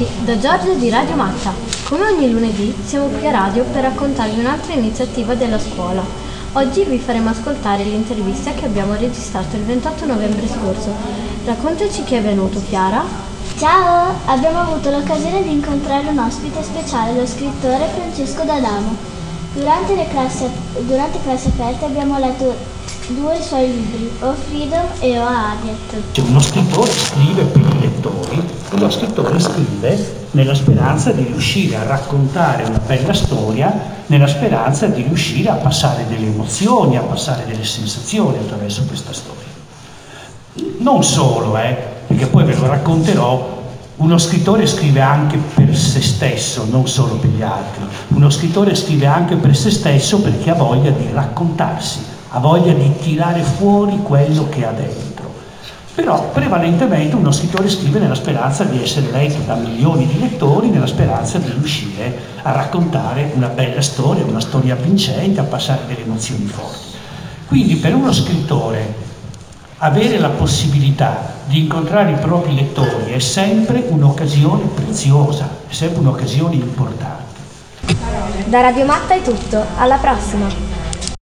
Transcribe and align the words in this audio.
tutti, 0.00 0.24
da 0.24 0.38
Giorgio 0.38 0.74
di 0.74 0.88
Radio 0.88 1.14
Matta. 1.14 1.52
Come 1.84 2.04
ogni 2.06 2.30
lunedì 2.30 2.74
siamo 2.84 3.06
qui 3.06 3.26
a 3.26 3.30
radio 3.30 3.64
per 3.64 3.82
raccontarvi 3.82 4.40
un'altra 4.40 4.72
iniziativa 4.72 5.34
della 5.34 5.58
scuola. 5.58 6.02
Oggi 6.52 6.84
vi 6.84 6.98
faremo 6.98 7.30
ascoltare 7.30 7.84
l'intervista 7.84 8.52
che 8.52 8.64
abbiamo 8.64 8.94
registrato 8.94 9.56
il 9.56 9.62
28 9.62 10.06
novembre 10.06 10.46
scorso. 10.48 10.92
Raccontaci 11.44 12.02
chi 12.04 12.14
è 12.14 12.22
venuto, 12.22 12.62
Chiara. 12.68 13.02
Ciao! 13.58 14.14
Abbiamo 14.24 14.60
avuto 14.60 14.90
l'occasione 14.90 15.42
di 15.42 15.52
incontrare 15.52 16.08
un 16.08 16.18
ospite 16.18 16.62
speciale, 16.62 17.18
lo 17.18 17.26
scrittore 17.26 17.88
Francesco 17.94 18.44
D'Adamo. 18.44 18.96
Durante, 19.52 19.94
le 19.96 20.08
classi, 20.08 20.46
durante 20.80 21.18
classe 21.22 21.48
aperte 21.48 21.84
abbiamo 21.84 22.18
letto 22.18 22.54
due 23.08 23.38
suoi 23.42 23.66
libri, 23.66 24.10
O 24.20 24.32
Freedom 24.32 24.86
e 25.00 25.18
O 25.18 25.26
Harriet. 25.26 26.02
Cioè, 26.12 26.24
uno 26.24 26.40
scrittore 26.40 26.90
scrive 26.90 27.42
per 28.00 28.12
i 28.12 28.26
lettori, 28.26 28.42
uno 28.72 28.90
scrittore 28.90 29.38
scrive 29.38 30.18
nella 30.32 30.54
speranza 30.54 31.12
di 31.12 31.24
riuscire 31.24 31.76
a 31.76 31.84
raccontare 31.84 32.64
una 32.64 32.80
bella 32.84 33.12
storia, 33.12 33.98
nella 34.06 34.26
speranza 34.26 34.86
di 34.86 35.02
riuscire 35.02 35.50
a 35.50 35.54
passare 35.54 36.06
delle 36.08 36.26
emozioni, 36.26 36.96
a 36.96 37.02
passare 37.02 37.44
delle 37.46 37.64
sensazioni 37.64 38.38
attraverso 38.38 38.84
questa 38.86 39.12
storia. 39.12 39.38
Non 40.78 41.04
solo, 41.04 41.56
eh, 41.58 41.76
perché 42.06 42.26
poi 42.26 42.44
ve 42.44 42.54
lo 42.54 42.66
racconterò, 42.66 43.58
uno 43.96 44.18
scrittore 44.18 44.66
scrive 44.66 45.00
anche 45.00 45.36
per 45.36 45.76
se 45.76 46.00
stesso, 46.00 46.66
non 46.70 46.88
solo 46.88 47.16
per 47.16 47.30
gli 47.30 47.42
altri. 47.42 47.84
Uno 48.08 48.30
scrittore 48.30 48.74
scrive 48.74 49.06
anche 49.06 49.36
per 49.36 49.54
se 49.54 49.70
stesso 49.70 50.20
perché 50.20 50.50
ha 50.50 50.54
voglia 50.54 50.90
di 50.90 51.08
raccontarsi, 51.12 52.02
ha 52.30 52.38
voglia 52.38 52.72
di 52.72 52.90
tirare 52.98 53.42
fuori 53.42 53.98
quello 53.98 54.48
che 54.48 54.64
ha 54.64 54.72
dentro. 54.72 55.19
Però 55.94 56.30
prevalentemente 56.30 57.16
uno 57.16 57.32
scrittore 57.32 57.68
scrive 57.68 57.98
nella 57.98 58.14
speranza 58.14 58.64
di 58.64 58.82
essere 58.82 59.10
letto 59.10 59.42
da 59.44 59.54
milioni 59.54 60.06
di 60.06 60.20
lettori, 60.20 60.68
nella 60.68 60.86
speranza 60.86 61.38
di 61.38 61.50
riuscire 61.50 62.16
a 62.42 62.52
raccontare 62.52 63.32
una 63.34 63.48
bella 63.48 63.82
storia, 63.82 64.24
una 64.24 64.40
storia 64.40 64.76
vincente, 64.76 65.40
a 65.40 65.44
passare 65.44 65.82
delle 65.86 66.04
emozioni 66.04 66.46
forti. 66.46 66.96
Quindi 67.48 67.74
per 67.76 67.94
uno 67.94 68.12
scrittore 68.12 69.08
avere 69.78 70.18
la 70.18 70.28
possibilità 70.28 71.38
di 71.46 71.60
incontrare 71.60 72.12
i 72.12 72.16
propri 72.16 72.54
lettori 72.54 73.12
è 73.12 73.18
sempre 73.18 73.84
un'occasione 73.88 74.64
preziosa, 74.74 75.48
è 75.66 75.72
sempre 75.72 76.00
un'occasione 76.00 76.54
importante. 76.54 77.38
Da 78.44 78.60
Radio 78.60 78.84
Matta 78.84 79.14
è 79.14 79.22
tutto, 79.22 79.64
alla 79.76 79.96
prossima! 79.96 80.79